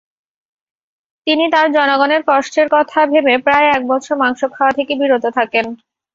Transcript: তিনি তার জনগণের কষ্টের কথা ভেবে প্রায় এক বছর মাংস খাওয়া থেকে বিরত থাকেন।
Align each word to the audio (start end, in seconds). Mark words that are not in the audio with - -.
তিনি 1.27 1.45
তার 1.53 1.67
জনগণের 1.73 2.21
কষ্টের 2.27 2.67
কথা 2.71 2.99
ভেবে 3.11 3.33
প্রায় 3.45 3.67
এক 3.69 3.83
বছর 3.91 4.13
মাংস 4.21 4.41
খাওয়া 4.55 4.73
থেকে 4.77 4.93
বিরত 5.01 5.25
থাকেন। 5.37 5.65